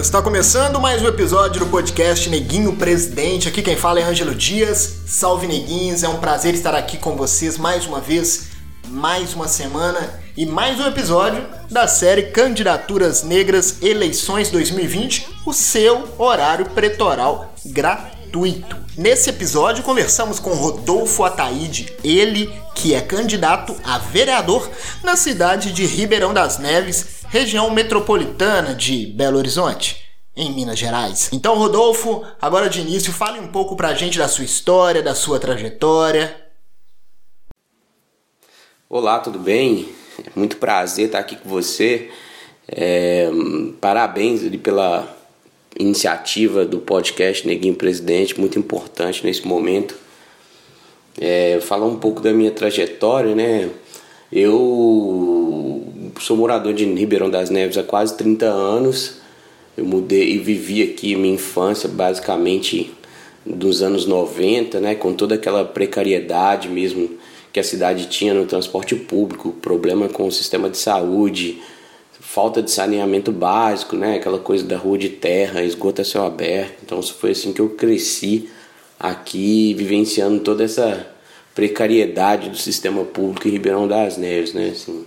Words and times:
Está 0.00 0.22
começando 0.22 0.80
mais 0.80 1.02
um 1.02 1.08
episódio 1.08 1.58
do 1.58 1.66
podcast 1.66 2.30
Neguinho 2.30 2.76
Presidente. 2.76 3.48
Aqui 3.48 3.60
quem 3.60 3.74
fala 3.74 3.98
é 3.98 4.04
Ângelo 4.04 4.32
Dias. 4.32 5.00
Salve 5.06 5.48
Neguinhos, 5.48 6.04
é 6.04 6.08
um 6.08 6.18
prazer 6.18 6.54
estar 6.54 6.72
aqui 6.72 6.96
com 6.96 7.16
vocês 7.16 7.58
mais 7.58 7.84
uma 7.84 8.00
vez, 8.00 8.46
mais 8.86 9.34
uma 9.34 9.48
semana 9.48 10.20
e 10.36 10.46
mais 10.46 10.78
um 10.78 10.86
episódio 10.86 11.44
da 11.68 11.88
série 11.88 12.30
Candidaturas 12.30 13.24
Negras 13.24 13.82
Eleições 13.82 14.50
2020, 14.50 15.28
o 15.44 15.52
seu 15.52 16.08
horário 16.16 16.66
pretoral 16.66 17.52
gratuito. 17.66 18.76
Nesse 18.96 19.30
episódio 19.30 19.82
conversamos 19.82 20.38
com 20.38 20.50
Rodolfo 20.50 21.24
Ataíde, 21.24 21.92
ele 22.04 22.52
que 22.74 22.94
é 22.94 23.00
candidato 23.00 23.74
a 23.82 23.98
vereador 23.98 24.70
na 25.02 25.16
cidade 25.16 25.72
de 25.72 25.84
Ribeirão 25.84 26.32
das 26.32 26.58
Neves, 26.58 27.17
região 27.30 27.70
metropolitana 27.70 28.74
de 28.74 29.04
Belo 29.06 29.36
Horizonte, 29.36 30.02
em 30.34 30.50
Minas 30.52 30.78
Gerais. 30.78 31.28
Então, 31.32 31.56
Rodolfo, 31.58 32.24
agora 32.40 32.70
de 32.70 32.80
início, 32.80 33.12
fale 33.12 33.38
um 33.38 33.48
pouco 33.48 33.76
pra 33.76 33.94
gente 33.94 34.18
da 34.18 34.26
sua 34.28 34.44
história, 34.44 35.02
da 35.02 35.14
sua 35.14 35.38
trajetória. 35.38 36.34
Olá, 38.88 39.18
tudo 39.18 39.38
bem? 39.38 39.90
É 40.24 40.30
muito 40.34 40.56
prazer 40.56 41.06
estar 41.06 41.18
aqui 41.18 41.36
com 41.36 41.48
você. 41.48 42.10
É, 42.66 43.28
parabéns 43.78 44.40
pela 44.58 45.14
iniciativa 45.78 46.64
do 46.64 46.78
podcast 46.78 47.46
Neguinho 47.46 47.74
Presidente, 47.74 48.40
muito 48.40 48.58
importante 48.58 49.24
nesse 49.24 49.46
momento. 49.46 49.94
É, 51.20 51.60
falar 51.60 51.86
um 51.86 51.98
pouco 51.98 52.22
da 52.22 52.32
minha 52.32 52.50
trajetória, 52.50 53.34
né? 53.34 53.68
Eu 54.32 55.77
sou 56.18 56.36
morador 56.36 56.72
de 56.72 56.84
Ribeirão 56.84 57.30
das 57.30 57.50
Neves 57.50 57.78
há 57.78 57.82
quase 57.82 58.16
30 58.16 58.46
anos. 58.46 59.18
Eu 59.76 59.84
mudei 59.84 60.32
e 60.32 60.38
vivi 60.38 60.82
aqui 60.82 61.14
minha 61.14 61.34
infância 61.34 61.88
basicamente 61.88 62.92
dos 63.46 63.82
anos 63.82 64.06
90, 64.06 64.80
né, 64.80 64.94
com 64.94 65.14
toda 65.14 65.36
aquela 65.36 65.64
precariedade 65.64 66.68
mesmo 66.68 67.10
que 67.52 67.60
a 67.60 67.64
cidade 67.64 68.06
tinha 68.06 68.34
no 68.34 68.44
transporte 68.44 68.94
público, 68.94 69.52
problema 69.52 70.08
com 70.08 70.26
o 70.26 70.32
sistema 70.32 70.68
de 70.68 70.76
saúde, 70.76 71.62
falta 72.20 72.60
de 72.60 72.70
saneamento 72.70 73.32
básico, 73.32 73.96
né, 73.96 74.16
aquela 74.16 74.38
coisa 74.38 74.64
da 74.64 74.76
rua 74.76 74.98
de 74.98 75.08
terra, 75.08 75.62
esgoto 75.62 76.02
a 76.02 76.04
céu 76.04 76.24
aberto. 76.24 76.74
Então 76.84 77.02
foi 77.02 77.30
assim 77.30 77.52
que 77.52 77.60
eu 77.60 77.70
cresci 77.70 78.50
aqui, 78.98 79.72
vivenciando 79.74 80.40
toda 80.40 80.64
essa 80.64 81.06
precariedade 81.54 82.50
do 82.50 82.56
sistema 82.56 83.04
público 83.04 83.48
em 83.48 83.52
Ribeirão 83.52 83.88
das 83.88 84.16
Neves, 84.16 84.52
né, 84.52 84.70
assim. 84.70 85.04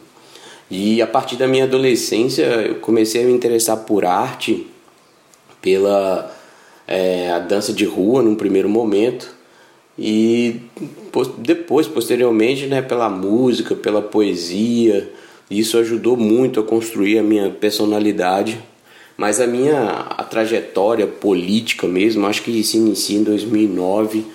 E 0.71 1.01
a 1.01 1.07
partir 1.07 1.35
da 1.35 1.49
minha 1.49 1.65
adolescência 1.65 2.43
eu 2.43 2.75
comecei 2.75 3.23
a 3.23 3.25
me 3.25 3.33
interessar 3.33 3.75
por 3.79 4.05
arte, 4.05 4.65
pela 5.61 6.33
é, 6.87 7.29
a 7.29 7.39
dança 7.39 7.73
de 7.73 7.83
rua 7.83 8.23
num 8.23 8.35
primeiro 8.35 8.69
momento 8.69 9.35
e 9.99 10.61
depois, 11.39 11.89
posteriormente, 11.89 12.67
né, 12.67 12.81
pela 12.81 13.09
música, 13.09 13.75
pela 13.75 14.01
poesia. 14.01 15.11
Isso 15.49 15.77
ajudou 15.77 16.15
muito 16.15 16.61
a 16.61 16.63
construir 16.63 17.19
a 17.19 17.23
minha 17.23 17.49
personalidade. 17.49 18.57
Mas 19.17 19.41
a 19.41 19.45
minha 19.45 19.89
a 19.89 20.23
trajetória 20.23 21.05
política 21.05 21.85
mesmo, 21.85 22.25
acho 22.25 22.41
que 22.43 22.63
se 22.63 22.77
inicia 22.77 23.19
em 23.19 23.23
2009 23.23 24.25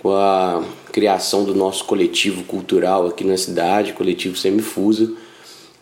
com 0.00 0.12
a 0.12 0.62
criação 0.92 1.44
do 1.44 1.54
nosso 1.54 1.86
coletivo 1.86 2.44
cultural 2.44 3.06
aqui 3.06 3.24
na 3.24 3.38
cidade, 3.38 3.94
coletivo 3.94 4.36
Semifusa 4.36 5.16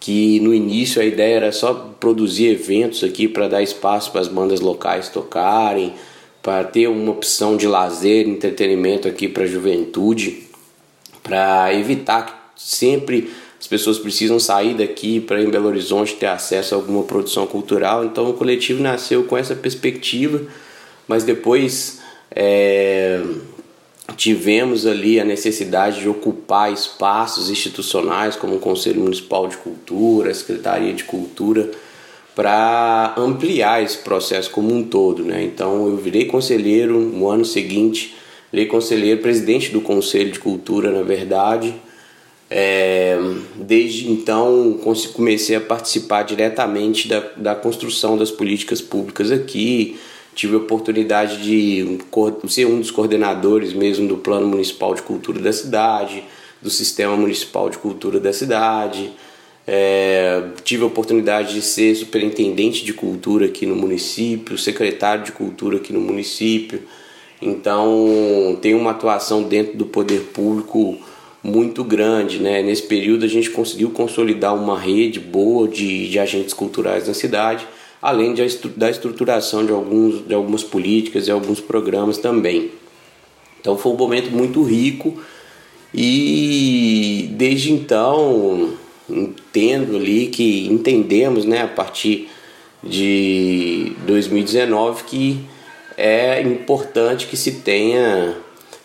que 0.06 0.38
no 0.38 0.54
início 0.54 1.02
a 1.02 1.04
ideia 1.04 1.34
era 1.34 1.50
só 1.50 1.74
produzir 1.98 2.46
eventos 2.46 3.02
aqui 3.02 3.26
para 3.26 3.48
dar 3.48 3.60
espaço 3.60 4.12
para 4.12 4.20
as 4.20 4.28
bandas 4.28 4.60
locais 4.60 5.08
tocarem, 5.08 5.94
para 6.40 6.62
ter 6.62 6.86
uma 6.86 7.10
opção 7.10 7.56
de 7.56 7.66
lazer, 7.66 8.28
entretenimento 8.28 9.08
aqui 9.08 9.26
para 9.26 9.42
a 9.42 9.46
juventude, 9.48 10.44
para 11.24 11.74
evitar 11.74 12.52
que 12.54 12.62
sempre 12.62 13.32
as 13.58 13.66
pessoas 13.66 13.98
precisam 13.98 14.38
sair 14.38 14.74
daqui 14.74 15.18
para 15.18 15.42
em 15.42 15.50
Belo 15.50 15.66
Horizonte 15.66 16.14
ter 16.14 16.26
acesso 16.26 16.76
a 16.76 16.78
alguma 16.78 17.02
produção 17.02 17.44
cultural. 17.44 18.04
Então 18.04 18.30
o 18.30 18.34
coletivo 18.34 18.80
nasceu 18.80 19.24
com 19.24 19.36
essa 19.36 19.56
perspectiva, 19.56 20.40
mas 21.08 21.24
depois 21.24 22.00
é, 22.30 23.20
tivemos 24.16 24.86
ali 24.86 25.20
a 25.20 25.24
necessidade 25.24 26.00
de 26.00 26.08
ocupar 26.08 26.72
espaços 26.72 27.50
institucionais 27.50 28.34
como 28.36 28.56
o 28.56 28.58
Conselho 28.58 29.02
Municipal 29.02 29.46
de 29.46 29.56
Cultura, 29.56 30.30
a 30.30 30.34
Secretaria 30.34 30.92
de 30.92 31.04
Cultura, 31.04 31.70
para 32.34 33.14
ampliar 33.16 33.82
esse 33.82 33.98
processo 33.98 34.50
como 34.50 34.74
um 34.74 34.82
todo. 34.82 35.24
Né? 35.24 35.42
Então 35.44 35.86
eu 35.86 35.96
virei 35.96 36.26
conselheiro 36.26 36.98
no 36.98 37.28
ano 37.28 37.44
seguinte, 37.44 38.14
virei 38.52 38.66
conselheiro, 38.66 39.20
presidente 39.20 39.70
do 39.70 39.80
Conselho 39.80 40.32
de 40.32 40.38
Cultura, 40.38 40.90
na 40.90 41.02
verdade. 41.02 41.74
É, 42.48 43.18
desde 43.56 44.08
então 44.08 44.78
comecei 45.12 45.56
a 45.56 45.60
participar 45.60 46.22
diretamente 46.22 47.08
da, 47.08 47.20
da 47.36 47.54
construção 47.56 48.16
das 48.16 48.30
políticas 48.30 48.80
públicas 48.80 49.32
aqui, 49.32 49.98
tive 50.36 50.54
a 50.54 50.58
oportunidade 50.58 51.42
de 51.42 51.98
ser 52.46 52.66
um 52.66 52.78
dos 52.78 52.90
coordenadores 52.90 53.72
mesmo 53.72 54.06
do 54.06 54.18
Plano 54.18 54.46
Municipal 54.46 54.94
de 54.94 55.00
Cultura 55.00 55.40
da 55.40 55.50
cidade, 55.50 56.22
do 56.60 56.68
Sistema 56.68 57.16
Municipal 57.16 57.70
de 57.70 57.78
Cultura 57.78 58.20
da 58.20 58.34
cidade. 58.34 59.10
É, 59.66 60.42
tive 60.62 60.84
a 60.84 60.86
oportunidade 60.86 61.54
de 61.54 61.62
ser 61.62 61.94
superintendente 61.96 62.84
de 62.84 62.92
cultura 62.92 63.46
aqui 63.46 63.64
no 63.64 63.74
município, 63.74 64.58
secretário 64.58 65.24
de 65.24 65.32
cultura 65.32 65.78
aqui 65.78 65.90
no 65.90 66.00
município. 66.00 66.82
Então, 67.40 68.58
tem 68.60 68.74
uma 68.74 68.90
atuação 68.90 69.42
dentro 69.42 69.76
do 69.76 69.86
poder 69.86 70.20
público 70.34 70.98
muito 71.42 71.82
grande. 71.82 72.40
Né? 72.40 72.62
Nesse 72.62 72.82
período, 72.82 73.24
a 73.24 73.28
gente 73.28 73.48
conseguiu 73.48 73.88
consolidar 73.88 74.54
uma 74.54 74.78
rede 74.78 75.18
boa 75.18 75.66
de, 75.66 76.10
de 76.10 76.18
agentes 76.18 76.52
culturais 76.52 77.08
na 77.08 77.14
cidade 77.14 77.66
além 78.00 78.34
de, 78.34 78.42
da 78.76 78.90
estruturação 78.90 79.64
de, 79.64 79.72
alguns, 79.72 80.26
de 80.26 80.34
algumas 80.34 80.62
políticas 80.62 81.28
e 81.28 81.30
alguns 81.30 81.60
programas 81.60 82.18
também. 82.18 82.70
Então 83.60 83.76
foi 83.76 83.92
um 83.92 83.96
momento 83.96 84.30
muito 84.30 84.62
rico 84.62 85.20
e 85.92 87.28
desde 87.32 87.72
então 87.72 88.74
entendo 89.08 89.96
ali 89.96 90.26
que 90.28 90.66
entendemos 90.66 91.44
né, 91.44 91.62
a 91.62 91.68
partir 91.68 92.28
de 92.82 93.92
2019 94.06 95.04
que 95.04 95.40
é 95.96 96.42
importante 96.42 97.26
que 97.26 97.36
se 97.36 97.52
tenha 97.60 98.36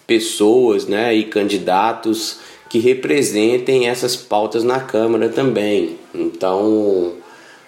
pessoas 0.08 0.88
né, 0.88 1.14
e 1.14 1.26
candidatos 1.26 2.40
que 2.70 2.80
representem 2.80 3.90
essas 3.90 4.16
pautas 4.16 4.64
na 4.64 4.80
Câmara 4.80 5.28
também. 5.30 5.98
Então 6.16 7.14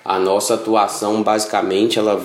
a 0.05 0.19
nossa 0.19 0.55
atuação 0.55 1.23
basicamente 1.23 1.97
ela 1.97 2.21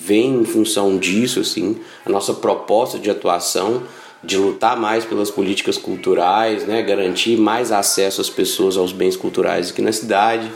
vem 0.00 0.40
em 0.40 0.44
função 0.44 0.96
disso 0.96 1.40
assim. 1.40 1.78
A 2.06 2.10
nossa 2.10 2.32
proposta 2.32 2.98
de 2.98 3.10
atuação 3.10 3.82
de 4.24 4.36
lutar 4.36 4.76
mais 4.76 5.04
pelas 5.04 5.30
políticas 5.30 5.76
culturais 5.76 6.66
né? 6.66 6.82
Garantir 6.82 7.36
mais 7.36 7.70
acesso 7.70 8.20
às 8.20 8.30
pessoas 8.30 8.76
aos 8.76 8.92
bens 8.92 9.16
culturais 9.16 9.70
aqui 9.70 9.82
na 9.82 9.92
cidade. 9.92 10.50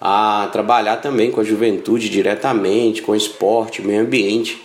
A 0.00 0.48
trabalhar 0.52 0.96
também 0.96 1.30
com 1.30 1.40
a 1.40 1.44
juventude 1.44 2.08
diretamente 2.08 3.02
com 3.02 3.14
esporte 3.14 3.82
meio 3.82 4.02
ambiente 4.02 4.62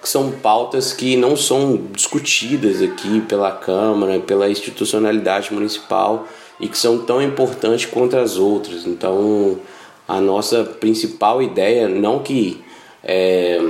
que 0.00 0.08
são 0.08 0.32
pautas 0.32 0.92
que 0.92 1.16
não 1.16 1.36
são 1.36 1.80
discutidas 1.92 2.82
aqui 2.82 3.20
pela 3.22 3.52
câmara 3.52 4.18
pela 4.20 4.48
institucionalidade 4.48 5.52
municipal 5.52 6.26
e 6.60 6.68
que 6.68 6.78
são 6.78 6.98
tão 6.98 7.20
importantes 7.20 7.86
quanto 7.86 8.16
as 8.16 8.36
outras. 8.36 8.86
Então 8.86 9.58
a 10.06 10.20
nossa 10.20 10.64
principal 10.64 11.42
ideia, 11.42 11.88
não 11.88 12.18
que 12.18 12.62
é, 13.02 13.60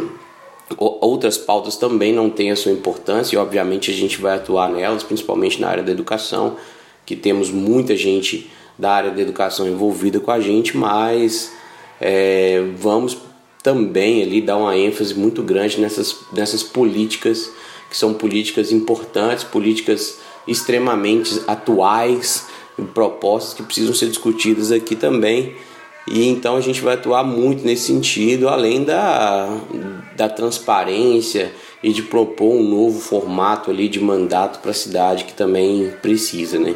outras 0.79 1.37
pautas 1.37 1.77
também 1.77 2.13
não 2.13 2.31
tenham 2.31 2.57
sua 2.57 2.73
importância, 2.73 3.37
e 3.37 3.39
obviamente 3.39 3.91
a 3.91 3.95
gente 3.95 4.21
vai 4.21 4.37
atuar 4.37 4.71
nelas, 4.71 5.03
principalmente 5.03 5.61
na 5.61 5.69
área 5.69 5.83
da 5.83 5.93
educação, 5.93 6.57
que 7.05 7.17
temos 7.17 7.51
muita 7.51 7.97
gente 7.97 8.51
da 8.79 8.91
área 8.91 9.11
da 9.11 9.21
educação 9.21 9.69
envolvida 9.69 10.19
com 10.21 10.31
a 10.31 10.41
gente, 10.41 10.77
mas 10.77 11.53
é, 12.01 12.63
vamos 12.77 13.19
também 13.63 14.23
ali 14.23 14.41
dar 14.41 14.57
uma 14.57 14.77
ênfase 14.77 15.15
muito 15.15 15.43
grande 15.43 15.81
nessas, 15.81 16.17
nessas 16.33 16.63
políticas 16.63 17.51
que 17.89 17.97
são 17.97 18.15
políticas 18.15 18.73
importantes, 18.73 19.45
políticas 19.45 20.19
extremamente 20.49 21.43
atuais, 21.47 22.47
propostas 22.95 23.55
que 23.55 23.63
precisam 23.63 23.95
ser 23.95 24.09
discutidas 24.09 24.73
aqui 24.73 24.97
também 24.97 25.55
e 26.07 26.29
então 26.29 26.57
a 26.57 26.61
gente 26.61 26.81
vai 26.81 26.95
atuar 26.95 27.23
muito 27.25 27.65
nesse 27.65 27.87
sentido, 27.87 28.49
além 28.49 28.85
da, 28.85 29.49
da 30.17 30.29
transparência 30.29 31.53
e 31.83 31.93
de 31.93 32.03
propor 32.03 32.55
um 32.55 32.63
novo 32.63 33.01
formato 33.01 33.71
ali 33.71 33.89
de 33.89 34.01
mandato 34.01 34.61
para 34.61 34.73
a 34.73 34.75
cidade 34.75 35.25
que 35.25 35.33
também 35.33 35.91
precisa, 36.03 36.59
né? 36.59 36.75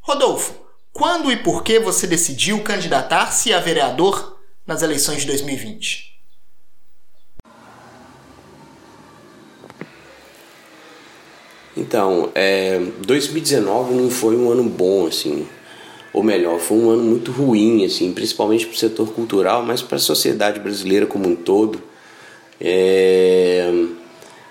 Rodolfo, 0.00 0.54
quando 0.92 1.32
e 1.32 1.36
por 1.36 1.62
que 1.62 1.80
você 1.80 2.06
decidiu 2.06 2.62
candidatar-se 2.62 3.52
a 3.52 3.60
vereador 3.60 4.38
nas 4.66 4.82
eleições 4.82 5.22
de 5.22 5.26
2020? 5.26 6.16
Então, 11.76 12.30
é, 12.34 12.78
2019 13.04 13.94
não 13.94 14.08
foi 14.08 14.34
um 14.36 14.50
ano 14.50 14.64
bom, 14.64 15.06
assim, 15.06 15.46
ou 16.16 16.22
melhor, 16.22 16.58
foi 16.58 16.78
um 16.78 16.88
ano 16.88 17.02
muito 17.02 17.30
ruim, 17.30 17.84
assim, 17.84 18.10
principalmente 18.10 18.64
para 18.64 18.74
o 18.74 18.78
setor 18.78 19.12
cultural, 19.12 19.62
mas 19.62 19.82
para 19.82 19.96
a 19.96 20.00
sociedade 20.00 20.58
brasileira 20.58 21.04
como 21.04 21.28
um 21.28 21.36
todo. 21.36 21.78
É, 22.58 23.70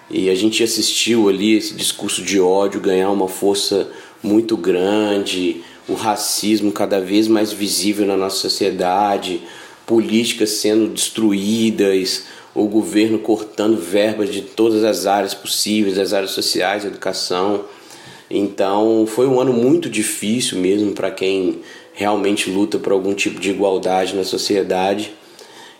e 0.07 0.29
a 0.29 0.35
gente 0.35 0.61
assistiu 0.61 1.27
ali 1.27 1.57
esse 1.57 1.73
discurso 1.73 2.21
de 2.21 2.39
ódio 2.39 2.79
ganhar 2.79 3.09
uma 3.09 3.27
força 3.27 3.89
muito 4.21 4.55
grande, 4.55 5.63
o 5.89 5.95
racismo 5.95 6.71
cada 6.71 7.01
vez 7.01 7.27
mais 7.27 7.51
visível 7.51 8.05
na 8.05 8.15
nossa 8.15 8.37
sociedade, 8.37 9.41
políticas 9.87 10.51
sendo 10.51 10.93
destruídas, 10.93 12.25
o 12.53 12.67
governo 12.67 13.17
cortando 13.17 13.75
verbas 13.75 14.31
de 14.31 14.43
todas 14.43 14.83
as 14.83 15.07
áreas 15.07 15.33
possíveis, 15.33 15.97
as 15.97 16.13
áreas 16.13 16.29
sociais, 16.29 16.85
educação. 16.85 17.65
Então 18.37 19.05
foi 19.07 19.27
um 19.27 19.39
ano 19.39 19.53
muito 19.53 19.89
difícil 19.89 20.57
mesmo 20.59 20.91
para 20.91 21.09
quem 21.09 21.61
realmente 21.93 22.49
luta 22.49 22.77
por 22.77 22.91
algum 22.91 23.13
tipo 23.13 23.39
de 23.39 23.49
igualdade 23.49 24.13
na 24.13 24.25
sociedade. 24.25 25.13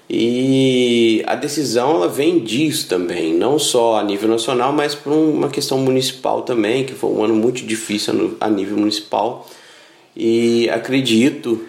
E 0.09 1.21
a 1.27 1.35
decisão 1.35 1.95
ela 1.95 2.07
vem 2.07 2.39
disso 2.39 2.87
também, 2.87 3.33
não 3.33 3.59
só 3.59 3.97
a 3.97 4.03
nível 4.03 4.29
nacional, 4.29 4.71
mas 4.71 4.95
por 4.95 5.11
uma 5.11 5.49
questão 5.49 5.79
municipal 5.79 6.43
também, 6.43 6.85
que 6.85 6.93
foi 6.93 7.09
um 7.09 7.23
ano 7.23 7.35
muito 7.35 7.65
difícil 7.65 8.37
a 8.39 8.49
nível 8.49 8.77
municipal. 8.77 9.45
E 10.15 10.69
acredito 10.69 11.61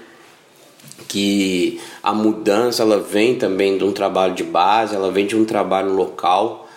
que 1.08 1.80
a 2.00 2.12
mudança 2.12 2.82
ela 2.82 3.00
vem 3.00 3.34
também 3.34 3.76
de 3.76 3.82
um 3.82 3.90
trabalho 3.90 4.34
de 4.34 4.44
base, 4.44 4.94
ela 4.94 5.10
vem 5.10 5.26
de 5.26 5.34
um 5.34 5.44
trabalho 5.44 5.92
local 5.94 6.68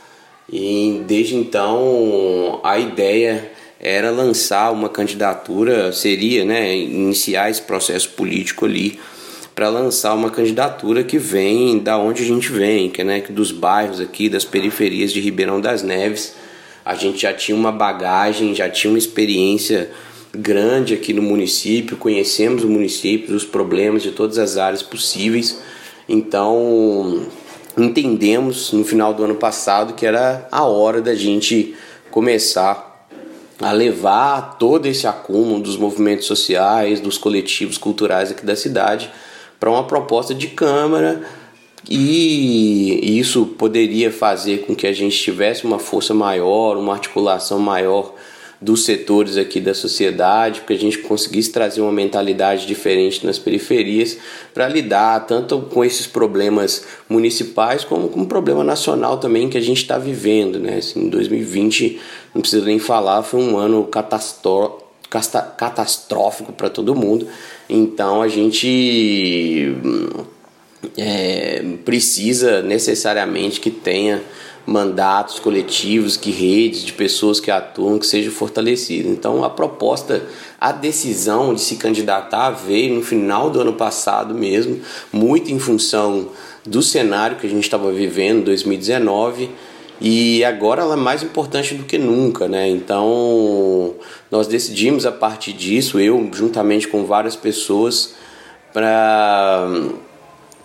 e 0.52 1.04
desde 1.06 1.36
então 1.36 2.60
a 2.64 2.80
ideia 2.80 3.52
era 3.80 4.12
lançar 4.12 4.72
uma 4.72 4.90
candidatura, 4.90 5.94
seria, 5.94 6.44
né, 6.44 6.76
iniciar 6.76 7.50
esse 7.50 7.62
processo 7.62 8.10
político 8.10 8.66
ali 8.66 9.00
para 9.56 9.70
lançar 9.70 10.14
uma 10.14 10.30
candidatura 10.30 11.04
que 11.04 11.18
vem 11.18 11.80
da 11.80 11.98
onde 11.98 12.24
a 12.24 12.26
gente 12.26 12.52
vem, 12.52 12.90
que 12.90 13.02
é 13.02 13.04
né, 13.04 13.22
dos 13.30 13.52
bairros 13.52 14.00
aqui, 14.00 14.30
das 14.30 14.44
periferias 14.46 15.12
de 15.12 15.20
Ribeirão 15.20 15.60
das 15.62 15.82
Neves. 15.84 16.36
A 16.84 16.96
gente 16.96 17.22
já 17.22 17.34
tinha 17.34 17.58
uma 17.58 17.72
bagagem, 17.72 18.56
já 18.56 18.70
tinha 18.70 18.92
uma 18.92 18.98
experiência 18.98 19.90
grande 20.34 20.94
aqui 20.94 21.14
no 21.14 21.22
município, 21.22 21.98
conhecemos 21.98 22.64
o 22.64 22.70
município, 22.70 23.36
os 23.36 23.44
problemas 23.44 24.04
de 24.04 24.12
todas 24.12 24.38
as 24.38 24.58
áreas 24.58 24.82
possíveis. 24.82 25.60
Então, 26.08 27.28
entendemos 27.78 28.72
no 28.72 28.84
final 28.84 29.14
do 29.14 29.24
ano 29.24 29.36
passado 29.36 29.94
que 29.94 30.06
era 30.06 30.48
a 30.52 30.64
hora 30.64 31.02
da 31.02 31.16
gente 31.16 31.76
começar 32.12 32.89
a 33.62 33.72
levar 33.72 34.58
todo 34.58 34.86
esse 34.86 35.06
acúmulo 35.06 35.60
dos 35.60 35.78
movimentos 35.78 36.26
sociais, 36.26 37.00
dos 37.00 37.18
coletivos 37.18 37.78
culturais 37.78 38.32
aqui 38.32 38.46
da 38.46 38.56
cidade 38.56 39.12
para 39.60 39.70
uma 39.70 39.84
proposta 39.84 40.34
de 40.34 40.48
Câmara 40.48 41.22
e 41.90 43.20
isso 43.20 43.46
poderia 43.46 44.12
fazer 44.12 44.66
com 44.66 44.76
que 44.76 44.88
a 44.88 44.94
gente 44.94 45.18
tivesse 45.18 45.66
uma 45.66 45.80
força 45.80 46.14
maior, 46.14 46.78
uma 46.78 46.94
articulação 46.94 47.60
maior 47.60 48.14
dos 48.62 48.84
setores 48.84 49.38
aqui 49.38 49.62
da 49.62 49.74
sociedade, 49.74 50.60
porque 50.60 50.74
a 50.74 50.80
gente 50.80 50.98
conseguisse 50.98 51.50
trazer 51.52 51.80
uma 51.82 51.94
mentalidade 51.94 52.68
diferente 52.68 53.26
nas 53.26 53.40
periferias 53.40 54.18
para 54.54 54.68
lidar 54.68 55.26
tanto 55.26 55.62
com 55.62 55.86
esses 55.86 56.06
problemas 56.06 56.86
municipais 57.08 57.86
como 57.86 58.10
com 58.10 58.22
o 58.22 58.28
problema 58.28 58.62
nacional 58.64 59.18
também 59.18 59.50
que 59.50 59.58
a 59.58 59.62
gente 59.62 59.82
está 59.82 59.98
vivendo, 59.98 60.60
né? 60.60 60.76
Assim, 60.78 61.08
2020, 61.08 62.02
não 62.36 62.42
precisa 62.42 62.66
nem 62.66 62.80
falar, 62.80 63.24
foi 63.24 63.42
um 63.42 63.58
ano 63.58 63.88
catastrófico 63.88 66.52
para 66.52 66.70
todo 66.70 66.94
mundo. 66.94 67.26
Então 67.70 68.22
a 68.22 68.28
gente 68.28 69.74
é, 70.98 71.64
precisa 71.86 72.62
necessariamente 72.62 73.62
que 73.62 73.72
tenha 73.72 74.22
mandatos 74.70 75.40
coletivos, 75.40 76.16
que 76.16 76.30
redes 76.30 76.84
de 76.84 76.94
pessoas 76.94 77.40
que 77.40 77.50
atuam, 77.50 77.98
que 77.98 78.06
sejam 78.06 78.32
fortalecidas. 78.32 79.12
Então 79.12 79.44
a 79.44 79.50
proposta, 79.50 80.24
a 80.62 80.72
decisão 80.72 81.56
de 81.56 81.62
se 81.62 81.76
candidatar 81.78 82.52
veio 82.52 82.94
no 82.94 83.02
final 83.02 83.50
do 83.50 83.60
ano 83.60 83.74
passado 83.74 84.34
mesmo, 84.36 84.80
muito 85.12 85.52
em 85.52 85.58
função 85.58 86.30
do 86.64 86.84
cenário 86.84 87.38
que 87.38 87.48
a 87.48 87.50
gente 87.50 87.64
estava 87.64 87.92
vivendo 87.92 88.42
em 88.42 88.44
2019 88.44 89.50
e 90.00 90.44
agora 90.46 90.84
ela 90.84 90.94
é 90.94 90.98
mais 90.98 91.24
importante 91.24 91.74
do 91.74 91.84
que 91.84 91.98
nunca, 91.98 92.48
né? 92.48 92.70
Então 92.70 93.96
nós 94.30 94.48
decidimos 94.48 95.04
a 95.06 95.12
partir 95.12 95.52
disso, 95.52 96.00
eu 96.00 96.30
juntamente 96.32 96.88
com 96.88 97.06
várias 97.06 97.36
pessoas, 97.36 98.14
para 98.72 99.68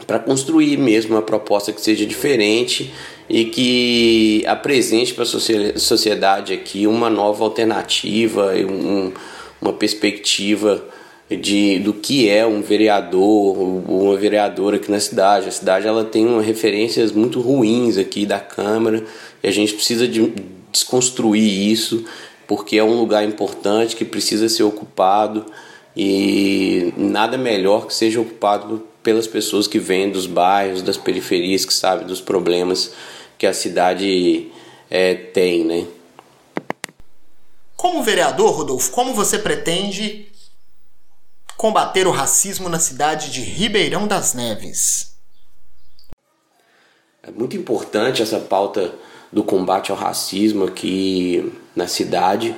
para 0.07 0.19
construir 0.19 0.77
mesmo 0.77 1.15
uma 1.15 1.23
proposta 1.23 1.73
que 1.73 1.81
seja 1.81 2.05
diferente 2.05 2.93
e 3.29 3.47
que 3.47 4.45
apresente 4.47 5.15
para 5.15 5.25
a 5.25 5.79
sociedade 5.79 6.53
aqui 6.53 6.87
uma 6.87 7.09
nova 7.09 7.45
alternativa, 7.45 8.53
um, 8.55 9.13
uma 9.61 9.73
perspectiva 9.73 10.85
de, 11.31 11.79
do 11.79 11.95
que 11.95 12.29
é 12.29 12.47
um 12.47 12.61
vereador, 12.61 13.59
uma 13.89 14.17
vereadora 14.17 14.77
aqui 14.77 14.91
na 14.91 15.01
cidade. 15.01 15.49
A 15.49 15.53
cidade 15.53 15.87
ela 15.87 16.05
tem 16.05 16.27
uma 16.27 16.43
referências 16.43 17.13
muito 17.13 17.41
ruins 17.41 17.97
aqui 17.97 18.27
da 18.27 18.39
Câmara 18.39 19.05
e 19.43 19.49
a 19.49 19.51
gente 19.51 19.73
precisa 19.75 20.07
de 20.07 20.33
desconstruir 20.71 21.71
isso 21.71 22.05
porque 22.47 22.77
é 22.77 22.85
um 22.85 22.99
lugar 22.99 23.25
importante 23.25 23.97
que 23.97 24.05
precisa 24.05 24.49
ser 24.49 24.65
ocupado 24.65 25.47
e 25.97 26.93
nada 26.97 27.39
melhor 27.39 27.87
que 27.87 27.95
seja 27.95 28.21
ocupado 28.21 28.83
pelas 29.05 29.27
pessoas 29.27 29.69
que 29.69 29.79
vêm 29.79 30.11
dos 30.11 30.27
bairros, 30.27 30.83
das 30.83 30.97
periferias, 30.97 31.65
que 31.65 31.75
sabem 31.75 32.07
dos 32.07 32.21
problemas 32.21 32.93
que 33.39 33.47
a 33.47 33.53
cidade 33.53 34.51
é, 34.91 35.15
tem, 35.15 35.65
né? 35.65 35.87
Como 37.77 38.03
vereador, 38.03 38.51
Rodolfo, 38.53 38.91
como 38.91 39.13
você 39.13 39.39
pretende 39.39 40.27
combater 41.57 42.07
o 42.07 42.11
racismo 42.11 42.69
na 42.69 42.79
cidade 42.79 43.31
de 43.31 43.43
Ribeirão 43.43 44.09
das 44.09 44.33
Neves? 44.33 45.15
É 47.23 47.31
muito 47.31 47.57
importante 47.57 48.23
essa 48.23 48.39
pauta 48.39 48.95
do 49.31 49.45
combate 49.45 49.91
ao 49.91 49.97
racismo 49.97 50.65
aqui 50.65 51.53
na 51.77 51.87
cidade. 51.87 52.57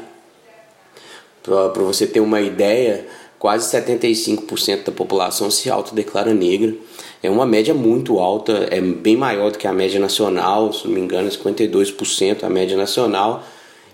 Para 1.43 1.83
você 1.83 2.07
ter 2.07 2.21
uma 2.21 2.41
ideia, 2.41 3.09
quase 3.39 3.71
75% 3.77 4.85
da 4.85 4.93
população 4.93 5.51
se 5.51 5.71
autodeclara 5.71 6.33
negra. 6.33 6.75
É 7.23 7.31
uma 7.31 7.47
média 7.47 7.75
muito 7.75 8.19
alta, 8.19 8.69
é 8.71 8.81
bem 8.81 9.17
maior 9.17 9.51
do 9.51 9.59
que 9.59 9.67
a 9.67 9.73
média 9.73 9.99
nacional, 9.99 10.73
se 10.73 10.87
não 10.87 10.95
me 10.95 11.01
engano, 11.01 11.29
52% 11.29 12.45
a 12.45 12.51
média 12.51 12.77
nacional. 12.77 13.43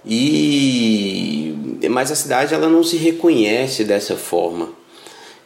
E 0.05 1.55
mas 1.89 2.11
a 2.11 2.17
cidade 2.17 2.55
ela 2.55 2.69
não 2.69 2.83
se 2.83 2.97
reconhece 2.97 3.85
dessa 3.85 4.17
forma. 4.17 4.82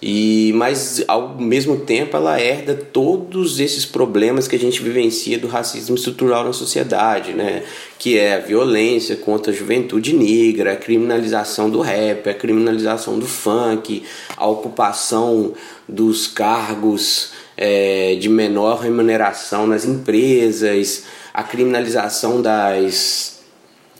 E 0.00 0.52
mas 0.54 1.02
ao 1.08 1.36
mesmo 1.38 1.78
tempo 1.78 2.16
ela 2.16 2.38
herda 2.38 2.74
todos 2.74 3.60
esses 3.60 3.86
problemas 3.86 4.46
que 4.46 4.54
a 4.54 4.58
gente 4.58 4.82
vivencia 4.82 5.38
do 5.38 5.46
racismo 5.46 5.96
estrutural 5.96 6.44
na 6.44 6.52
sociedade, 6.52 7.32
né? 7.32 7.62
Que 7.98 8.18
é 8.18 8.34
a 8.34 8.38
violência 8.38 9.16
contra 9.16 9.52
a 9.52 9.54
juventude 9.54 10.14
negra, 10.14 10.74
a 10.74 10.76
criminalização 10.76 11.70
do 11.70 11.80
rap, 11.80 12.28
a 12.28 12.34
criminalização 12.34 13.18
do 13.18 13.26
funk, 13.26 14.02
a 14.36 14.46
ocupação 14.46 15.54
dos 15.88 16.26
cargos 16.26 17.30
é, 17.56 18.16
de 18.16 18.28
menor 18.28 18.80
remuneração 18.80 19.66
nas 19.66 19.86
empresas, 19.86 21.04
a 21.32 21.42
criminalização 21.42 22.42
das 22.42 23.36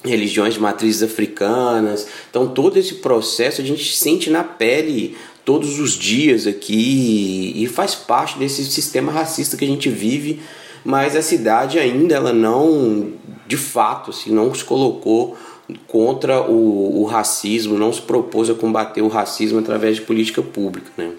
religiões 0.04 0.54
de 0.54 0.60
matrizes 0.60 1.02
africanas. 1.02 2.06
Então 2.28 2.46
todo 2.46 2.76
esse 2.76 2.96
processo 2.96 3.62
a 3.62 3.64
gente 3.64 3.96
sente 3.96 4.28
na 4.28 4.44
pele 4.44 5.16
todos 5.46 5.78
os 5.78 5.92
dias 5.92 6.44
aqui 6.44 7.52
e 7.54 7.68
faz 7.68 7.94
parte 7.94 8.36
desse 8.36 8.64
sistema 8.64 9.12
racista 9.12 9.56
que 9.56 9.64
a 9.64 9.68
gente 9.68 9.88
vive, 9.88 10.40
mas 10.84 11.14
a 11.14 11.22
cidade 11.22 11.78
ainda 11.78 12.16
ela 12.16 12.32
não, 12.32 13.12
de 13.46 13.56
fato, 13.56 14.10
assim, 14.10 14.32
não 14.32 14.52
se 14.52 14.64
colocou 14.64 15.38
contra 15.86 16.42
o, 16.42 17.00
o 17.00 17.04
racismo, 17.04 17.78
não 17.78 17.92
se 17.92 18.02
propôs 18.02 18.50
a 18.50 18.54
combater 18.54 19.02
o 19.02 19.08
racismo 19.08 19.60
através 19.60 19.96
de 19.96 20.02
política 20.02 20.42
pública, 20.42 20.90
né? 20.96 21.12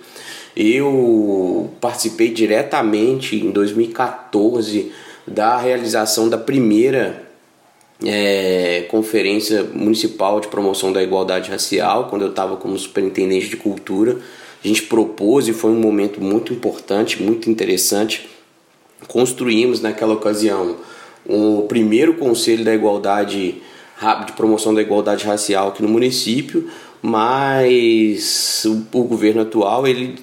Eu 0.56 1.70
participei 1.80 2.30
diretamente 2.30 3.38
em 3.38 3.52
2014 3.52 4.92
da 5.26 5.56
realização 5.56 6.28
da 6.28 6.38
primeira 6.38 7.27
é, 8.04 8.86
Conferência 8.90 9.64
Municipal 9.64 10.40
de 10.40 10.48
Promoção 10.48 10.92
da 10.92 11.02
Igualdade 11.02 11.50
Racial, 11.50 12.08
quando 12.10 12.24
eu 12.24 12.30
estava 12.30 12.58
como 12.58 12.78
superintendente 12.78 13.50
de 13.50 13.58
cultura. 13.58 14.18
A 14.64 14.68
gente 14.68 14.84
propôs 14.84 15.48
e 15.48 15.54
foi 15.54 15.72
um 15.72 15.80
momento 15.80 16.22
muito 16.22 16.54
importante, 16.54 17.22
muito 17.22 17.50
interessante. 17.50 18.28
Construímos 19.08 19.82
naquela 19.82 20.14
ocasião 20.14 20.78
o 21.26 21.64
primeiro 21.68 22.16
Conselho 22.16 22.64
da 22.64 22.74
Igualdade 22.74 23.62
de 24.26 24.32
promoção 24.34 24.74
da 24.74 24.82
igualdade 24.82 25.26
racial 25.26 25.70
aqui 25.70 25.82
no 25.82 25.90
município, 25.90 26.70
mas 27.02 28.64
o, 28.66 29.00
o 29.00 29.04
governo 29.04 29.42
atual 29.42 29.88
ele 29.88 30.20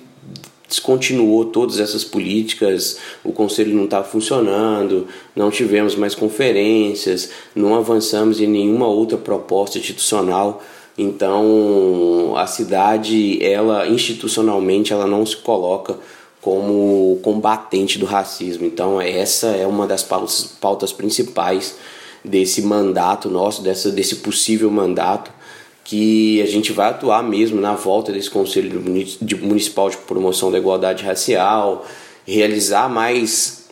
descontinuou 0.75 1.45
todas 1.45 1.79
essas 1.79 2.03
políticas, 2.03 2.99
o 3.23 3.33
conselho 3.33 3.75
não 3.75 3.85
estava 3.85 4.05
funcionando, 4.05 5.07
não 5.35 5.51
tivemos 5.51 5.95
mais 5.95 6.15
conferências, 6.15 7.31
não 7.55 7.75
avançamos 7.75 8.41
em 8.41 8.47
nenhuma 8.47 8.87
outra 8.87 9.17
proposta 9.17 9.79
institucional. 9.79 10.63
Então, 10.99 12.35
a 12.37 12.47
cidade, 12.47 13.43
ela 13.43 13.87
institucionalmente, 13.89 14.93
ela 14.93 15.07
não 15.07 15.25
se 15.25 15.37
coloca 15.37 15.97
como 16.41 17.19
combatente 17.23 17.99
do 17.99 18.05
racismo. 18.05 18.67
Então, 18.67 19.01
essa 19.01 19.49
é 19.49 19.67
uma 19.67 19.87
das 19.87 20.03
pautas, 20.03 20.43
pautas 20.61 20.93
principais 20.93 21.77
desse 22.25 22.63
mandato 22.63 23.31
nosso, 23.31 23.63
dessa, 23.63 23.91
desse 23.91 24.17
possível 24.17 24.71
mandato 24.71 25.31
que 25.85 26.41
a 26.41 26.47
gente 26.47 26.73
vai 26.73 26.89
atuar 26.89 27.23
mesmo 27.23 27.61
na 27.61 27.75
volta 27.75 28.11
desse 28.11 28.31
Conselho 28.31 28.83
Municipal 29.43 29.91
de 29.91 29.99
Promoção 29.99 30.51
da 30.51 30.59
Igualdade 30.59 31.05
Racial, 31.05 31.87
realizar 32.27 32.89
mais 32.89 33.65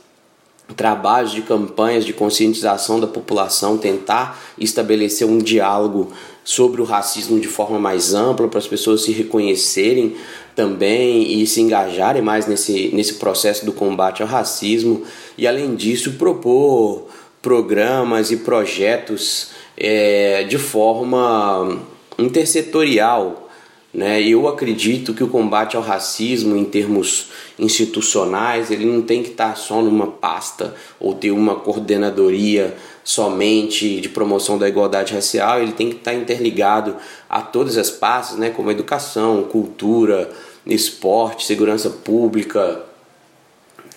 trabalhos 0.76 1.32
de 1.32 1.42
campanhas 1.42 2.04
de 2.04 2.12
conscientização 2.12 3.00
da 3.00 3.06
população, 3.06 3.78
tentar 3.78 4.40
estabelecer 4.58 5.26
um 5.26 5.38
diálogo 5.38 6.12
sobre 6.44 6.80
o 6.80 6.84
racismo 6.84 7.40
de 7.40 7.48
forma 7.48 7.78
mais 7.78 8.14
ampla 8.14 8.48
para 8.48 8.58
as 8.58 8.66
pessoas 8.66 9.02
se 9.02 9.12
reconhecerem 9.12 10.16
também 10.54 11.40
e 11.40 11.46
se 11.46 11.60
engajarem 11.60 12.22
mais 12.22 12.46
nesse, 12.46 12.90
nesse 12.92 13.14
processo 13.14 13.64
do 13.64 13.72
combate 13.72 14.22
ao 14.22 14.28
racismo. 14.28 15.02
E 15.36 15.46
além 15.46 15.74
disso 15.74 16.12
propor 16.12 17.06
programas 17.40 18.30
e 18.30 18.38
projetos 18.38 19.50
é, 19.76 20.44
de 20.44 20.58
forma 20.58 21.80
intersetorial. 22.18 23.48
Né? 23.92 24.22
Eu 24.22 24.48
acredito 24.48 25.12
que 25.12 25.22
o 25.22 25.28
combate 25.28 25.76
ao 25.76 25.82
racismo 25.82 26.56
em 26.56 26.64
termos 26.64 27.28
institucionais 27.58 28.70
ele 28.70 28.86
não 28.86 29.02
tem 29.02 29.22
que 29.22 29.30
estar 29.30 29.54
só 29.54 29.82
numa 29.82 30.06
pasta 30.06 30.74
ou 30.98 31.14
ter 31.14 31.30
uma 31.30 31.56
coordenadoria 31.56 32.74
somente 33.04 34.00
de 34.00 34.08
promoção 34.08 34.56
da 34.56 34.68
igualdade 34.68 35.12
racial, 35.12 35.60
ele 35.60 35.72
tem 35.72 35.90
que 35.90 35.96
estar 35.96 36.14
interligado 36.14 36.96
a 37.28 37.42
todas 37.42 37.76
as 37.76 37.90
pastas, 37.90 38.38
né? 38.38 38.48
como 38.50 38.70
educação, 38.70 39.42
cultura, 39.42 40.30
esporte, 40.64 41.44
segurança 41.44 41.90
pública, 41.90 42.80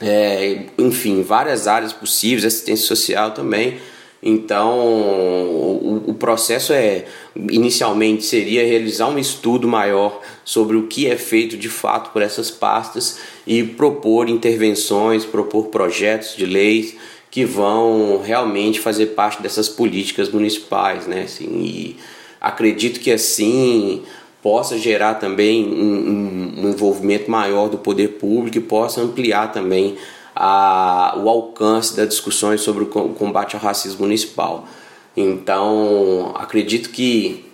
é, 0.01 0.65
enfim, 0.77 1.21
várias 1.21 1.67
áreas 1.67 1.93
possíveis, 1.93 2.43
assistência 2.43 2.85
social 2.85 3.31
também 3.31 3.79
então, 4.27 4.79
o, 4.79 6.03
o, 6.07 6.13
processo 6.15 6.73
é 6.73 7.05
inicialmente 7.35 8.25
seria 8.25 8.65
realizar 8.65 9.07
um 9.07 9.19
estudo 9.19 9.67
maior 9.67 10.19
sobre 10.43 10.75
o 10.75 10.87
que 10.87 11.05
é 11.05 11.15
feito 11.15 11.55
de 11.55 11.69
fato 11.69 12.11
por 12.11 12.23
essas 12.23 12.49
pastas 12.49 13.19
e 13.45 13.61
propor 13.63 14.27
intervenções, 14.27 15.23
propor 15.23 15.65
projetos 15.65 16.35
de 16.35 16.43
leis 16.43 16.95
que 17.29 17.45
vão 17.45 18.19
realmente 18.23 18.79
fazer 18.79 19.07
parte 19.07 19.43
dessas 19.43 19.69
políticas 19.69 20.29
municipais, 20.29 21.05
né? 21.05 21.23
Assim, 21.25 21.45
e 21.61 21.97
acredito 22.41 22.99
que 22.99 23.11
assim 23.11 24.01
possa 24.41 24.75
gerar 24.75 25.15
também 25.15 25.67
um, 25.67 26.65
um 26.65 26.69
envolvimento 26.69 27.29
maior 27.29 27.69
do 27.69 27.77
poder 27.77 28.13
público 28.19 28.57
e 28.57 28.61
possa 28.61 29.01
ampliar 29.01 29.51
também 29.51 29.97
a, 30.35 31.15
o 31.17 31.29
alcance 31.29 31.95
das 31.95 32.09
discussões 32.09 32.61
sobre 32.61 32.83
o 32.83 32.87
combate 32.87 33.55
ao 33.55 33.61
racismo 33.61 34.01
municipal. 34.01 34.67
Então, 35.15 36.33
acredito 36.35 36.89
que, 36.89 37.45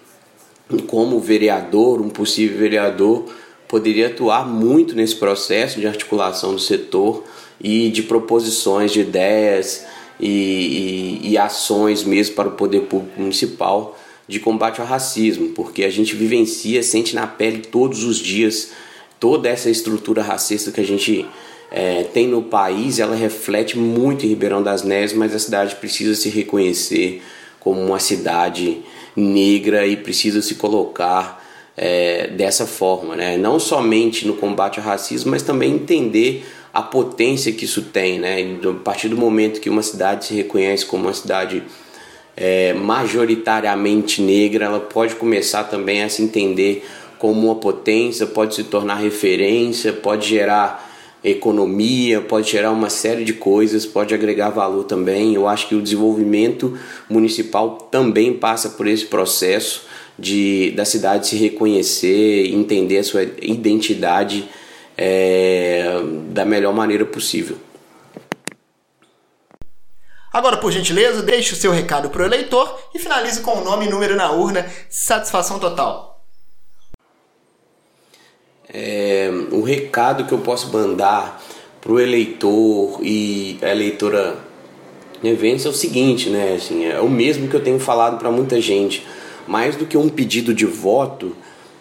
como 0.87 1.19
vereador, 1.19 2.01
um 2.01 2.09
possível 2.09 2.57
vereador, 2.57 3.25
poderia 3.67 4.07
atuar 4.07 4.47
muito 4.47 4.95
nesse 4.95 5.15
processo 5.15 5.79
de 5.79 5.87
articulação 5.87 6.53
do 6.53 6.59
setor 6.59 7.23
e 7.61 7.89
de 7.89 8.03
proposições 8.03 8.91
de 8.91 9.01
ideias 9.01 9.85
e, 10.19 11.19
e, 11.23 11.31
e 11.31 11.37
ações 11.37 12.03
mesmo 12.03 12.35
para 12.35 12.49
o 12.49 12.53
poder 12.53 12.81
público 12.81 13.21
municipal 13.21 13.97
de 14.27 14.39
combate 14.39 14.81
ao 14.81 14.87
racismo, 14.87 15.49
porque 15.49 15.83
a 15.83 15.89
gente 15.89 16.15
vivencia, 16.15 16.81
sente 16.81 17.13
na 17.13 17.27
pele 17.27 17.59
todos 17.59 18.03
os 18.03 18.17
dias 18.17 18.71
toda 19.19 19.47
essa 19.47 19.69
estrutura 19.69 20.23
racista 20.23 20.71
que 20.71 20.81
a 20.81 20.85
gente 20.85 21.27
é, 21.71 22.03
tem 22.03 22.27
no 22.27 22.43
país, 22.43 22.99
ela 22.99 23.15
reflete 23.15 23.79
muito 23.79 24.25
em 24.25 24.29
Ribeirão 24.29 24.61
das 24.61 24.83
Neves, 24.83 25.13
mas 25.13 25.33
a 25.33 25.39
cidade 25.39 25.75
precisa 25.75 26.13
se 26.13 26.27
reconhecer 26.27 27.23
como 27.61 27.79
uma 27.79 27.99
cidade 27.99 28.81
negra 29.15 29.87
e 29.87 29.95
precisa 29.95 30.41
se 30.41 30.55
colocar 30.55 31.41
é, 31.77 32.27
dessa 32.27 32.65
forma, 32.65 33.15
né? 33.15 33.37
não 33.37 33.57
somente 33.57 34.27
no 34.27 34.33
combate 34.33 34.79
ao 34.79 34.85
racismo, 34.85 35.31
mas 35.31 35.43
também 35.43 35.71
entender 35.71 36.45
a 36.73 36.81
potência 36.81 37.53
que 37.53 37.63
isso 37.63 37.83
tem. 37.83 38.19
Né? 38.19 38.59
A 38.63 38.73
partir 38.83 39.07
do 39.07 39.15
momento 39.15 39.61
que 39.61 39.69
uma 39.69 39.81
cidade 39.81 40.25
se 40.25 40.33
reconhece 40.33 40.85
como 40.85 41.05
uma 41.05 41.13
cidade 41.13 41.63
é, 42.35 42.73
majoritariamente 42.73 44.21
negra, 44.21 44.65
ela 44.65 44.79
pode 44.79 45.15
começar 45.15 45.63
também 45.65 46.03
a 46.03 46.09
se 46.09 46.21
entender 46.21 46.85
como 47.17 47.45
uma 47.45 47.55
potência, 47.55 48.25
pode 48.25 48.55
se 48.55 48.63
tornar 48.63 48.95
referência, 48.95 49.93
pode 49.93 50.27
gerar 50.27 50.80
economia, 51.23 52.21
pode 52.21 52.51
gerar 52.51 52.71
uma 52.71 52.89
série 52.89 53.23
de 53.23 53.33
coisas, 53.33 53.85
pode 53.85 54.13
agregar 54.13 54.49
valor 54.49 54.83
também. 54.85 55.35
Eu 55.35 55.47
acho 55.47 55.67
que 55.67 55.75
o 55.75 55.81
desenvolvimento 55.81 56.77
municipal 57.09 57.77
também 57.91 58.33
passa 58.33 58.69
por 58.69 58.87
esse 58.87 59.05
processo 59.05 59.85
de 60.17 60.71
da 60.71 60.85
cidade 60.85 61.27
se 61.27 61.35
reconhecer, 61.35 62.47
entender 62.53 62.99
a 62.99 63.03
sua 63.03 63.23
identidade 63.23 64.47
é, 64.97 66.01
da 66.29 66.45
melhor 66.45 66.73
maneira 66.73 67.05
possível. 67.05 67.57
Agora, 70.33 70.57
por 70.57 70.71
gentileza, 70.71 71.21
deixe 71.21 71.53
o 71.53 71.57
seu 71.57 71.71
recado 71.71 72.09
para 72.09 72.21
o 72.23 72.25
eleitor 72.25 72.79
e 72.95 72.99
finalize 72.99 73.41
com 73.41 73.57
o 73.57 73.63
nome 73.65 73.85
e 73.85 73.89
número 73.89 74.15
na 74.15 74.31
urna. 74.31 74.65
Satisfação 74.89 75.59
total. 75.59 76.10
É, 78.73 79.29
o 79.51 79.61
recado 79.61 80.25
que 80.25 80.31
eu 80.31 80.39
posso 80.39 80.71
mandar 80.71 81.43
para 81.81 81.91
o 81.91 81.99
eleitor 81.99 82.99
e 83.01 83.57
a 83.61 83.69
eleitora 83.69 84.37
eventos 85.23 85.65
é 85.65 85.69
o 85.69 85.73
seguinte, 85.73 86.29
né? 86.29 86.55
Assim, 86.55 86.85
é 86.85 86.99
o 86.99 87.09
mesmo 87.09 87.47
que 87.47 87.55
eu 87.55 87.63
tenho 87.63 87.79
falado 87.79 88.17
para 88.17 88.31
muita 88.31 88.61
gente. 88.61 89.05
Mais 89.47 89.75
do 89.75 89.85
que 89.85 89.97
um 89.97 90.07
pedido 90.07 90.53
de 90.53 90.65
voto, 90.65 91.35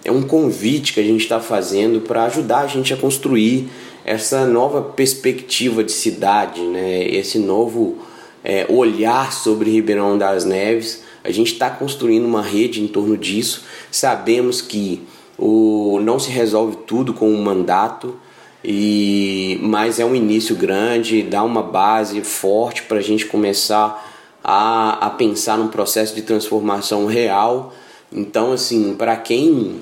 é 0.05 0.11
um 0.11 0.23
convite 0.23 0.93
que 0.93 1.01
a 1.01 1.05
gente 1.05 1.21
está 1.21 1.41
fazendo 1.41 2.01
para 2.01 2.25
ajudar 2.25 2.61
a 2.61 2.67
gente 2.67 2.93
a 2.93 2.97
construir 2.97 3.69
essa 4.05 4.47
nova 4.47 4.83
perspectiva 4.83 5.85
de 5.85 5.93
cidade, 5.93 6.61
né? 6.63 7.07
Esse 7.07 7.39
novo 7.39 7.99
é, 8.43 8.67
olhar 8.69 9.33
sobre 9.33 9.71
Ribeirão 9.71 10.19
das 10.19 10.45
Neves. 10.45 11.03
A 11.23 11.31
gente 11.31 11.53
está 11.53 11.69
construindo 11.71 12.25
uma 12.25 12.43
rede 12.43 12.83
em 12.83 12.89
torno 12.89 13.17
disso. 13.17 13.65
Sabemos 13.91 14.63
que 14.63 15.03
o, 15.41 15.99
não 16.03 16.19
se 16.19 16.31
resolve 16.31 16.77
tudo 16.87 17.15
com 17.15 17.31
um 17.31 17.43
mandato, 17.43 18.15
e 18.63 19.59
mas 19.63 19.99
é 19.99 20.05
um 20.05 20.15
início 20.15 20.55
grande, 20.55 21.23
dá 21.23 21.43
uma 21.43 21.63
base 21.63 22.21
forte 22.21 22.83
para 22.83 22.99
a 22.99 23.03
gente 23.03 23.25
começar 23.25 24.07
a, 24.45 25.07
a 25.07 25.11
pensar 25.11 25.57
num 25.57 25.69
processo 25.69 26.15
de 26.15 26.21
transformação 26.21 27.07
real. 27.07 27.73
Então, 28.13 28.53
assim, 28.53 28.95
para 28.95 29.17
quem 29.17 29.81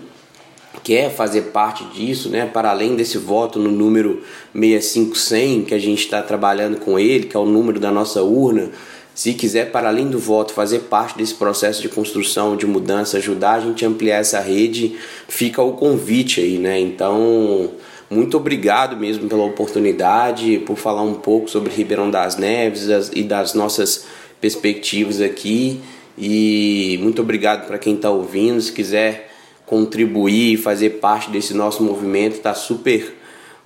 quer 0.85 1.11
fazer 1.11 1.43
parte 1.43 1.85
disso, 1.87 2.29
né, 2.29 2.47
para 2.47 2.71
além 2.71 2.95
desse 2.95 3.19
voto 3.19 3.59
no 3.59 3.71
número 3.71 4.23
65100 4.55 5.65
que 5.65 5.75
a 5.75 5.79
gente 5.79 6.05
está 6.05 6.23
trabalhando 6.23 6.79
com 6.79 6.97
ele, 6.97 7.27
que 7.27 7.37
é 7.37 7.41
o 7.41 7.47
número 7.47 7.81
da 7.81 7.91
nossa 7.91 8.23
urna, 8.23 8.71
se 9.19 9.35
quiser, 9.35 9.73
para 9.73 9.89
além 9.89 10.09
do 10.09 10.17
voto, 10.17 10.53
fazer 10.53 10.83
parte 10.83 11.19
desse 11.19 11.35
processo 11.35 11.83
de 11.83 11.89
construção, 11.89 12.57
de 12.57 12.65
mudança, 12.65 13.17
ajudar 13.17 13.55
a 13.55 13.61
gente 13.61 13.85
a 13.85 13.89
ampliar 13.89 14.19
essa 14.19 14.39
rede, 14.39 14.95
fica 15.27 15.61
o 15.61 15.73
convite 15.73 16.41
aí, 16.41 16.57
né? 16.57 16.79
Então, 16.79 17.73
muito 18.09 18.37
obrigado 18.37 18.97
mesmo 18.97 19.29
pela 19.29 19.43
oportunidade, 19.43 20.63
por 20.65 20.77
falar 20.77 21.03
um 21.03 21.15
pouco 21.15 21.51
sobre 21.51 21.75
Ribeirão 21.75 22.09
das 22.09 22.37
Neves 22.37 23.11
e 23.13 23.25
das 23.25 23.55
nossas 23.55 24.07
perspectivas 24.41 25.21
aqui. 25.21 25.81
E 26.17 26.97
muito 27.03 27.21
obrigado 27.21 27.67
para 27.67 27.77
quem 27.77 27.97
está 27.97 28.11
ouvindo. 28.11 28.61
Se 28.61 28.71
quiser 28.71 29.33
contribuir 29.67 30.53
e 30.53 30.57
fazer 30.57 30.91
parte 31.01 31.29
desse 31.29 31.55
nosso 31.55 31.83
movimento, 31.83 32.37
está 32.37 32.55
super 32.55 33.18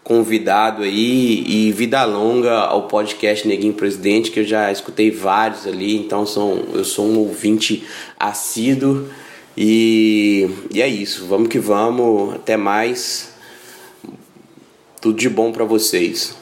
convidado 0.02 0.82
aí 0.82 1.44
e 1.46 1.72
vida 1.72 2.04
longa 2.04 2.52
ao 2.60 2.88
podcast 2.88 3.46
Neguinho 3.46 3.74
Presidente, 3.74 4.30
que 4.30 4.40
eu 4.40 4.44
já 4.44 4.70
escutei 4.72 5.10
vários 5.10 5.66
ali, 5.66 5.96
então 5.96 6.26
são, 6.26 6.64
eu 6.74 6.84
sou 6.84 7.06
um 7.06 7.18
ouvinte 7.18 7.86
assíduo 8.18 9.08
e, 9.56 10.48
e 10.72 10.82
é 10.82 10.88
isso, 10.88 11.26
vamos 11.26 11.48
que 11.48 11.58
vamos, 11.58 12.34
até 12.34 12.56
mais, 12.56 13.32
Tudo 15.00 15.18
de 15.18 15.28
bom 15.28 15.52
para 15.52 15.64
vocês. 15.64 16.36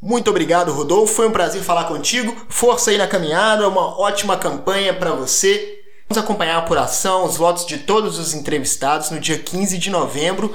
Muito 0.00 0.28
obrigado, 0.30 0.72
Rodolfo. 0.72 1.14
Foi 1.14 1.28
um 1.28 1.32
prazer 1.32 1.62
falar 1.62 1.84
contigo. 1.84 2.34
Força 2.48 2.90
aí 2.90 2.98
na 2.98 3.06
caminhada, 3.06 3.68
uma 3.68 3.98
ótima 4.00 4.36
campanha 4.36 4.92
para 4.92 5.12
você. 5.12 5.80
Vamos 6.08 6.22
acompanhar 6.22 6.56
a 6.56 6.58
apuração, 6.58 7.24
os 7.24 7.36
votos 7.36 7.64
de 7.64 7.78
todos 7.78 8.18
os 8.18 8.34
entrevistados 8.34 9.10
no 9.10 9.20
dia 9.20 9.38
15 9.38 9.78
de 9.78 9.90
novembro. 9.90 10.54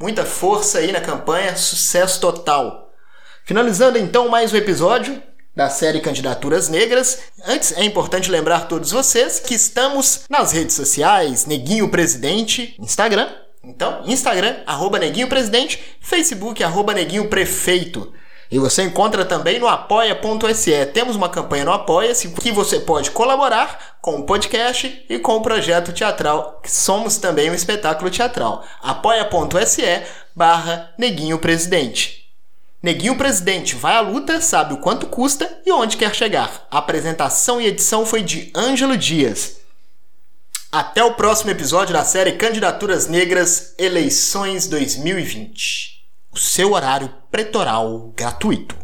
Muita 0.00 0.24
força 0.24 0.78
aí 0.78 0.92
na 0.92 1.00
campanha, 1.02 1.54
sucesso 1.54 2.22
total. 2.22 2.90
Finalizando 3.44 3.98
então 3.98 4.30
mais 4.30 4.50
um 4.50 4.56
episódio 4.56 5.22
da 5.54 5.68
série 5.68 6.00
Candidaturas 6.00 6.70
Negras. 6.70 7.18
Antes 7.44 7.76
é 7.76 7.84
importante 7.84 8.30
lembrar 8.30 8.66
todos 8.66 8.92
vocês 8.92 9.38
que 9.40 9.52
estamos 9.52 10.22
nas 10.30 10.52
redes 10.52 10.74
sociais, 10.74 11.44
Neguinho 11.44 11.90
Presidente, 11.90 12.74
Instagram. 12.80 13.28
Então, 13.62 14.00
Instagram, 14.06 14.60
arroba 14.66 14.98
Neguinho 14.98 15.28
Presidente, 15.28 15.98
Facebook, 16.00 16.64
arroba 16.64 16.94
Neguinho 16.94 17.28
Prefeito. 17.28 18.10
E 18.50 18.58
você 18.58 18.82
encontra 18.82 19.24
também 19.24 19.60
no 19.60 19.68
apoia.se. 19.68 20.86
Temos 20.86 21.14
uma 21.14 21.28
campanha 21.28 21.64
no 21.64 21.72
Apoia-se 21.72 22.28
que 22.30 22.50
você 22.50 22.80
pode 22.80 23.12
colaborar 23.12 23.98
com 24.02 24.16
o 24.16 24.24
podcast 24.24 25.06
e 25.08 25.18
com 25.20 25.36
o 25.36 25.42
projeto 25.42 25.92
teatral, 25.92 26.58
que 26.60 26.70
somos 26.70 27.16
também 27.16 27.48
um 27.48 27.54
espetáculo 27.54 28.10
teatral. 28.10 28.64
apoia.se 28.82 30.02
barra 30.34 30.92
Neguinho 30.98 31.38
Presidente. 31.38 32.28
Neguinho 32.82 33.16
Presidente 33.16 33.76
vai 33.76 33.94
à 33.94 34.00
luta, 34.00 34.40
sabe 34.40 34.74
o 34.74 34.78
quanto 34.78 35.06
custa 35.06 35.60
e 35.64 35.70
onde 35.70 35.96
quer 35.96 36.12
chegar. 36.12 36.66
A 36.70 36.78
apresentação 36.78 37.60
e 37.60 37.66
edição 37.66 38.04
foi 38.04 38.22
de 38.22 38.50
Ângelo 38.56 38.96
Dias. 38.96 39.60
Até 40.72 41.04
o 41.04 41.14
próximo 41.14 41.50
episódio 41.50 41.92
da 41.92 42.04
série 42.04 42.32
Candidaturas 42.32 43.06
Negras 43.06 43.74
Eleições 43.78 44.66
2020 44.66 45.99
o 46.32 46.38
seu 46.38 46.72
horário 46.72 47.12
pretoral 47.30 48.12
gratuito. 48.16 48.79